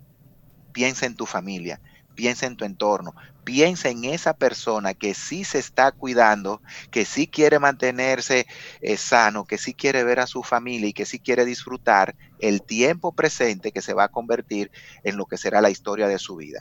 Piensa 0.72 1.06
en 1.06 1.16
tu 1.16 1.26
familia, 1.26 1.82
piensa 2.16 2.46
en 2.46 2.56
tu 2.56 2.66
entorno, 2.66 3.14
piensa 3.44 3.90
en 3.90 4.06
esa 4.06 4.34
persona 4.34 4.94
que 4.94 5.14
sí 5.16 5.44
se 5.44 5.60
está 5.60 5.92
cuidando, 5.92 6.62
que 6.92 7.06
sí 7.06 7.28
quiere 7.28 7.60
mantenerse 7.60 8.46
eh, 8.82 8.98
sano, 8.98 9.46
que 9.46 9.58
sí 9.58 9.74
quiere 9.74 10.04
ver 10.04 10.20
a 10.20 10.28
su 10.28 10.44
familia 10.44 10.90
y 10.90 10.94
que 10.94 11.06
sí 11.06 11.20
quiere 11.20 11.46
disfrutar 11.46 12.16
el 12.38 12.64
tiempo 12.64 13.14
presente 13.14 13.72
que 13.72 13.82
se 13.82 13.94
va 13.94 14.06
a 14.06 14.10
convertir 14.10 14.70
en 15.04 15.18
lo 15.18 15.26
que 15.26 15.38
será 15.38 15.62
la 15.62 15.72
historia 15.72 16.08
de 16.08 16.20
su 16.20 16.36
vida. 16.36 16.60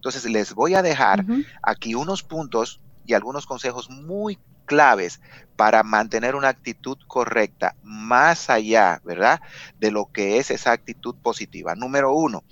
Entonces 0.00 0.24
les 0.24 0.54
voy 0.54 0.74
a 0.74 0.80
dejar 0.80 1.26
aquí 1.62 1.94
unos 1.94 2.22
puntos 2.22 2.80
y 3.04 3.12
algunos 3.12 3.44
consejos 3.44 3.90
muy 3.90 4.38
claves 4.64 5.20
para 5.56 5.82
mantener 5.82 6.36
una 6.36 6.48
actitud 6.48 6.96
correcta 7.06 7.76
más 7.82 8.48
allá, 8.48 9.02
¿verdad? 9.04 9.42
De 9.78 9.90
lo 9.90 10.10
que 10.10 10.38
es 10.38 10.50
esa 10.50 10.72
actitud 10.72 11.16
positiva. 11.16 11.74
Número 11.74 12.14
uno, 12.14 12.44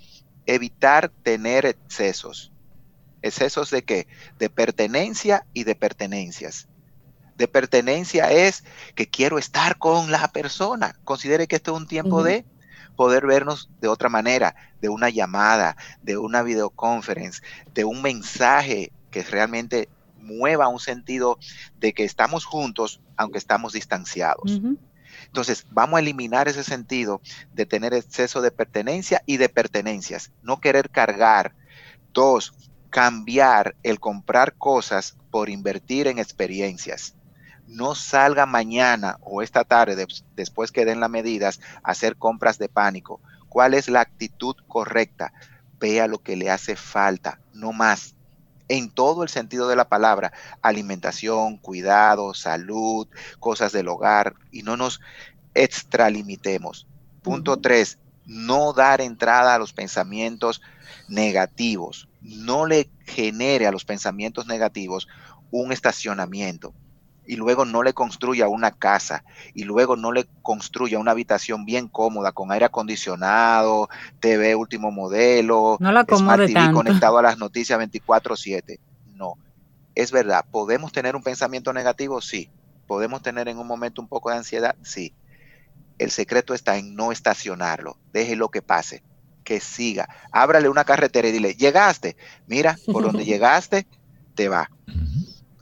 evitar 0.45 1.09
tener 1.09 1.65
excesos. 1.65 2.51
¿Excesos 3.23 3.71
de 3.71 3.83
qué? 3.83 4.07
De 4.37 4.51
pertenencia 4.51 5.47
y 5.51 5.63
de 5.63 5.73
pertenencias. 5.73 6.67
De 7.35 7.47
pertenencia 7.47 8.31
es 8.31 8.63
que 8.93 9.09
quiero 9.09 9.39
estar 9.39 9.79
con 9.79 10.11
la 10.11 10.27
persona. 10.27 10.99
Considere 11.03 11.47
que 11.47 11.55
esto 11.55 11.71
es 11.71 11.81
un 11.81 11.87
tiempo 11.87 12.21
de 12.21 12.45
poder 12.99 13.25
vernos 13.25 13.69
de 13.79 13.87
otra 13.87 14.09
manera, 14.09 14.57
de 14.81 14.89
una 14.89 15.09
llamada, 15.09 15.77
de 16.01 16.17
una 16.17 16.43
videoconferencia, 16.43 17.41
de 17.73 17.85
un 17.85 18.01
mensaje 18.01 18.91
que 19.09 19.23
realmente 19.23 19.87
mueva 20.17 20.67
un 20.67 20.81
sentido 20.81 21.39
de 21.79 21.93
que 21.93 22.03
estamos 22.03 22.43
juntos 22.43 22.99
aunque 23.15 23.37
estamos 23.37 23.71
distanciados. 23.71 24.59
Entonces, 25.27 25.65
vamos 25.71 25.95
a 25.95 26.01
eliminar 26.01 26.49
ese 26.49 26.65
sentido 26.65 27.21
de 27.53 27.65
tener 27.65 27.93
exceso 27.93 28.41
de 28.41 28.51
pertenencia 28.51 29.23
y 29.25 29.37
de 29.37 29.47
pertenencias, 29.47 30.33
no 30.43 30.59
querer 30.59 30.89
cargar. 30.89 31.55
Dos, 32.11 32.51
cambiar 32.89 33.77
el 33.81 34.01
comprar 34.01 34.55
cosas 34.55 35.15
por 35.31 35.49
invertir 35.49 36.07
en 36.07 36.19
experiencias. 36.19 37.15
No 37.69 37.93
salga 37.93 38.47
mañana 38.47 39.19
o 39.21 39.43
esta 39.43 39.63
tarde, 39.63 40.07
después 40.35 40.71
que 40.71 40.85
den 40.85 40.99
las 40.99 41.09
medidas, 41.11 41.61
a 41.83 41.91
hacer 41.91 42.17
compras 42.17 42.57
de 42.57 42.67
pánico. 42.67 43.21
¿Cuál 43.47 43.75
es 43.75 43.89
la 43.89 44.01
actitud 44.01 44.55
correcta? 44.67 45.33
Vea 45.79 46.07
lo 46.07 46.17
que 46.17 46.35
le 46.35 46.49
hace 46.49 46.75
falta, 46.75 47.39
no 47.53 47.71
más 47.71 48.15
en 48.69 48.89
todo 48.89 49.23
el 49.23 49.29
sentido 49.29 49.67
de 49.67 49.75
la 49.75 49.89
palabra, 49.89 50.31
alimentación, 50.61 51.57
cuidado, 51.57 52.33
salud, 52.33 53.07
cosas 53.39 53.71
del 53.71 53.87
hogar, 53.87 54.35
y 54.51 54.61
no 54.61 54.77
nos 54.77 55.01
extralimitemos. 55.55 56.87
Punto 57.23 57.57
tres, 57.57 57.97
no 58.25 58.73
dar 58.73 59.01
entrada 59.01 59.55
a 59.55 59.59
los 59.59 59.73
pensamientos 59.73 60.61
negativos. 61.07 62.07
No 62.21 62.65
le 62.65 62.89
genere 63.05 63.67
a 63.67 63.71
los 63.71 63.85
pensamientos 63.85 64.45
negativos 64.45 65.07
un 65.51 65.71
estacionamiento 65.71 66.73
y 67.29 67.35
luego 67.35 67.63
no 67.63 67.83
le 67.83 67.93
construya 67.93 68.47
una 68.47 68.71
casa 68.71 69.23
y 69.53 69.63
luego 69.63 69.95
no 69.95 70.11
le 70.11 70.25
construya 70.41 70.97
una 70.97 71.11
habitación 71.11 71.63
bien 71.63 71.87
cómoda 71.87 72.31
con 72.31 72.51
aire 72.51 72.65
acondicionado, 72.65 73.87
TV 74.19 74.55
último 74.55 74.89
modelo, 74.89 75.77
no 75.79 75.91
la 75.91 76.07
Smart 76.09 76.47
TV 76.47 76.71
conectado 76.73 77.19
a 77.19 77.21
las 77.21 77.37
noticias 77.37 77.77
24/7. 77.77 78.79
No, 79.13 79.35
es 79.93 80.11
verdad, 80.11 80.43
podemos 80.49 80.91
tener 80.91 81.15
un 81.15 81.21
pensamiento 81.21 81.71
negativo, 81.71 82.19
sí. 82.19 82.49
Podemos 82.87 83.21
tener 83.21 83.47
en 83.47 83.59
un 83.59 83.67
momento 83.67 84.01
un 84.01 84.07
poco 84.07 84.31
de 84.31 84.37
ansiedad, 84.37 84.75
sí. 84.81 85.13
El 85.99 86.09
secreto 86.09 86.55
está 86.55 86.77
en 86.77 86.95
no 86.95 87.11
estacionarlo, 87.11 87.97
deje 88.11 88.35
lo 88.35 88.49
que 88.49 88.63
pase, 88.63 89.03
que 89.43 89.59
siga. 89.59 90.09
Ábrale 90.31 90.67
una 90.67 90.83
carretera 90.83 91.27
y 91.27 91.31
dile, 91.31 91.53
llegaste, 91.53 92.17
mira, 92.47 92.79
por 92.91 93.03
donde 93.03 93.23
llegaste, 93.25 93.85
te 94.33 94.49
va. 94.49 94.71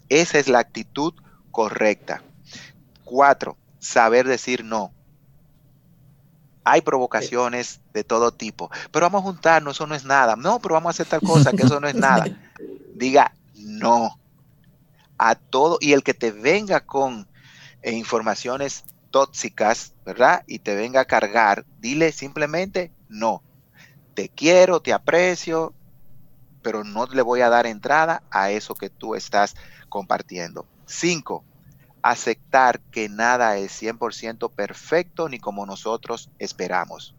Esa 0.07 0.39
es 0.39 0.47
la 0.47 0.59
actitud 0.59 1.13
correcta. 1.57 2.21
Cuatro, 3.03 3.57
saber 3.79 4.27
decir 4.27 4.63
no. 4.63 4.93
Hay 6.63 6.81
provocaciones 6.81 7.81
de 7.93 8.03
todo 8.03 8.31
tipo, 8.31 8.69
pero 8.91 9.07
vamos 9.07 9.21
a 9.21 9.23
juntarnos, 9.23 9.75
eso 9.75 9.87
no 9.87 9.95
es 9.95 10.05
nada. 10.05 10.35
No, 10.35 10.59
pero 10.59 10.75
vamos 10.75 10.89
a 10.89 10.91
hacer 10.91 11.07
tal 11.07 11.21
cosa, 11.21 11.51
que 11.53 11.63
eso 11.63 11.79
no 11.79 11.87
es 11.87 11.95
nada. 12.09 12.25
Diga 12.93 13.33
no 13.55 14.19
a 15.17 15.33
todo 15.33 15.79
y 15.81 15.93
el 15.93 16.03
que 16.03 16.13
te 16.13 16.29
venga 16.29 16.81
con 16.81 17.27
eh, 17.81 17.91
informaciones 17.93 18.83
tóxicas, 19.09 19.95
¿verdad? 20.05 20.43
Y 20.45 20.59
te 20.59 20.75
venga 20.75 21.01
a 21.01 21.05
cargar, 21.05 21.65
dile 21.79 22.11
simplemente 22.11 22.91
no. 23.09 23.41
Te 24.13 24.29
quiero, 24.29 24.79
te 24.79 24.93
aprecio, 24.93 25.73
pero 26.61 26.83
no 26.83 27.07
le 27.07 27.23
voy 27.23 27.41
a 27.41 27.49
dar 27.49 27.65
entrada 27.65 28.21
a 28.29 28.51
eso 28.51 28.75
que 28.75 28.91
tú 28.91 29.15
estás 29.15 29.55
compartiendo. 29.89 30.67
Cinco, 30.87 31.43
aceptar 32.01 32.79
que 32.79 33.09
nada 33.09 33.57
es 33.57 33.81
100% 33.81 34.51
perfecto 34.51 35.29
ni 35.29 35.39
como 35.39 35.65
nosotros 35.65 36.31
esperamos. 36.39 37.15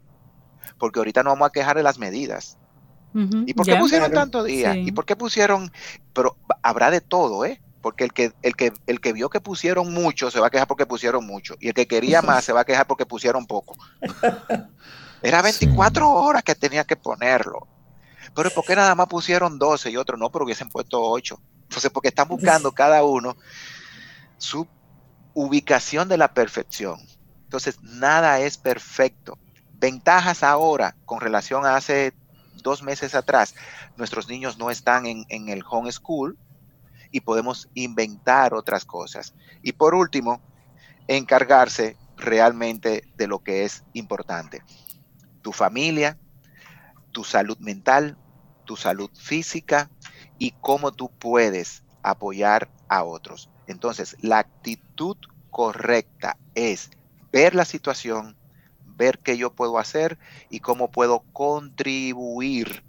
Porque 0.77 0.99
ahorita 0.99 1.23
no 1.23 1.29
vamos 1.29 1.47
a 1.47 1.51
quejar 1.51 1.77
de 1.77 1.83
las 1.83 1.99
medidas. 1.99 2.57
¿Y 3.13 3.53
por 3.53 3.65
qué 3.65 3.75
pusieron 3.75 4.11
tanto 4.11 4.43
día? 4.43 4.75
¿Y 4.75 4.91
por 4.91 5.05
qué 5.05 5.15
pusieron? 5.15 5.71
Pero 6.13 6.37
habrá 6.61 6.91
de 6.91 7.01
todo, 7.01 7.45
¿eh? 7.45 7.61
Porque 7.81 8.03
el 8.03 8.13
que, 8.13 8.33
el, 8.41 8.55
que, 8.55 8.73
el 8.87 8.99
que 8.99 9.13
vio 9.13 9.29
que 9.29 9.39
pusieron 9.39 9.93
mucho 9.93 10.29
se 10.29 10.39
va 10.39 10.47
a 10.47 10.49
quejar 10.49 10.67
porque 10.67 10.85
pusieron 10.85 11.25
mucho. 11.25 11.55
Y 11.59 11.69
el 11.69 11.73
que 11.73 11.87
quería 11.87 12.21
más 12.21 12.43
se 12.43 12.53
va 12.53 12.61
a 12.61 12.65
quejar 12.65 12.87
porque 12.87 13.05
pusieron 13.05 13.47
poco. 13.47 13.77
Era 15.23 15.41
24 15.41 16.09
horas 16.09 16.43
que 16.43 16.55
tenía 16.55 16.83
que 16.83 16.95
ponerlo. 16.95 17.67
Pero 18.35 18.49
¿por 18.51 18.65
qué 18.65 18.75
nada 18.75 18.95
más 18.95 19.07
pusieron 19.07 19.57
12 19.57 19.91
y 19.91 19.97
otros 19.97 20.19
no? 20.19 20.29
Pero 20.31 20.45
hubiesen 20.45 20.69
puesto 20.69 21.01
8. 21.01 21.39
Entonces, 21.69 21.91
porque 21.91 22.07
están 22.07 22.27
buscando 22.27 22.71
cada 22.71 23.03
uno 23.03 23.37
su 24.39 24.67
ubicación 25.35 26.09
de 26.09 26.17
la 26.17 26.33
perfección. 26.33 26.99
Entonces, 27.43 27.79
nada 27.83 28.39
es 28.39 28.57
perfecto. 28.57 29.37
Ventajas 29.73 30.41
ahora 30.41 30.95
con 31.05 31.21
relación 31.21 31.67
a 31.67 31.75
hace 31.75 32.15
dos 32.63 32.81
meses 32.81 33.13
atrás. 33.13 33.53
Nuestros 33.97 34.27
niños 34.27 34.57
no 34.57 34.71
están 34.71 35.05
en, 35.05 35.25
en 35.29 35.49
el 35.49 35.63
home 35.69 35.91
school 35.91 36.39
y 37.11 37.21
podemos 37.21 37.69
inventar 37.75 38.55
otras 38.55 38.83
cosas. 38.83 39.35
Y 39.61 39.73
por 39.73 39.93
último, 39.93 40.41
encargarse 41.07 41.97
realmente 42.17 43.03
de 43.15 43.27
lo 43.27 43.43
que 43.43 43.63
es 43.63 43.83
importante. 43.93 44.63
Tu 45.43 45.53
familia, 45.53 46.17
tu 47.11 47.23
salud 47.23 47.59
mental, 47.59 48.17
tu 48.65 48.75
salud 48.75 49.11
física 49.13 49.91
y 50.39 50.53
cómo 50.61 50.91
tú 50.91 51.11
puedes 51.19 51.83
apoyar 52.01 52.69
a 52.87 53.03
otros. 53.03 53.49
Entonces, 53.67 54.17
la 54.21 54.39
actitud 54.39 55.17
correcta 55.51 56.37
es 56.55 56.89
ver 57.31 57.53
la 57.53 57.65
situación, 57.65 58.35
ver 58.97 59.19
qué 59.19 59.37
yo 59.37 59.51
puedo 59.51 59.77
hacer 59.77 60.17
y 60.49 60.61
cómo 60.61 60.89
puedo 60.89 61.23
contribuir 61.33 62.83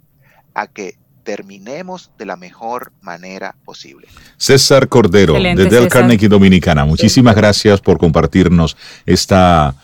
a 0.53 0.67
que 0.67 0.97
terminemos 1.23 2.11
de 2.17 2.25
la 2.25 2.35
mejor 2.35 2.91
manera 3.01 3.55
posible. 3.63 4.07
César 4.37 4.87
Cordero, 4.87 5.33
de 5.33 5.55
Del 5.55 5.87
Carnegie 5.87 6.27
Dominicana, 6.27 6.83
muchísimas 6.83 7.35
gracias 7.35 7.79
por 7.79 7.99
compartirnos 7.99 8.75
esta 9.05 9.75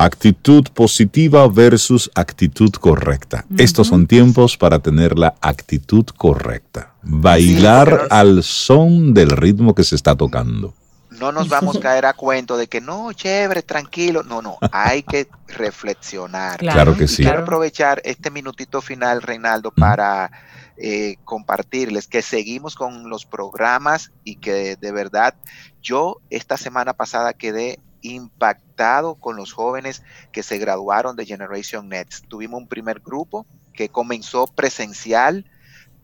actitud 0.00 0.64
positiva 0.72 1.46
versus 1.46 2.10
actitud 2.14 2.70
correcta. 2.72 3.44
Estos 3.58 3.88
son 3.88 4.06
tiempos 4.06 4.56
para 4.56 4.78
tener 4.78 5.18
la 5.18 5.34
actitud 5.42 6.06
correcta. 6.16 6.94
Bailar 7.02 8.08
al 8.10 8.42
son 8.42 9.12
del 9.12 9.30
ritmo 9.30 9.74
que 9.74 9.84
se 9.84 9.96
está 9.96 10.16
tocando. 10.16 10.72
No 11.10 11.32
nos 11.32 11.50
vamos 11.50 11.76
a 11.78 11.80
caer 11.80 12.06
a 12.06 12.14
cuento 12.14 12.56
de 12.56 12.66
que 12.66 12.80
no, 12.80 13.12
chévere, 13.12 13.60
tranquilo. 13.60 14.22
No, 14.22 14.40
no, 14.40 14.56
hay 14.72 15.02
que 15.02 15.28
reflexionar. 15.48 16.60
Claro, 16.60 16.96
que 16.96 17.06
sí. 17.06 17.22
Quiero 17.22 17.40
aprovechar 17.40 18.00
este 18.04 18.30
minutito 18.30 18.80
final, 18.80 19.20
Reinaldo, 19.20 19.70
para 19.70 20.30
eh, 20.78 21.16
compartirles 21.24 22.06
que 22.06 22.22
seguimos 22.22 22.74
con 22.74 23.10
los 23.10 23.26
programas 23.26 24.12
y 24.24 24.36
que 24.36 24.76
de 24.76 24.92
verdad 24.92 25.34
yo 25.82 26.22
esta 26.30 26.56
semana 26.56 26.94
pasada 26.94 27.34
quedé 27.34 27.80
impactado 28.02 29.16
con 29.16 29.36
los 29.36 29.52
jóvenes 29.52 30.02
que 30.32 30.42
se 30.42 30.58
graduaron 30.58 31.16
de 31.16 31.26
Generation 31.26 31.88
Next. 31.88 32.26
Tuvimos 32.28 32.62
un 32.62 32.68
primer 32.68 33.00
grupo 33.00 33.46
que 33.72 33.88
comenzó 33.88 34.46
presencial, 34.46 35.46